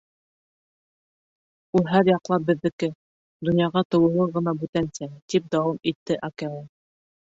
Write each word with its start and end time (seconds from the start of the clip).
—Ул 1.79 1.83
һәр 1.91 2.09
яҡлап 2.11 2.47
беҙҙеке, 2.49 2.89
донъяға 3.49 3.83
тыуыуы 3.97 4.29
ғына 4.39 4.55
бүтәнсә,— 4.63 5.11
тип 5.35 5.53
дауам 5.57 5.83
итте 5.93 6.19
Акела. 6.31 6.65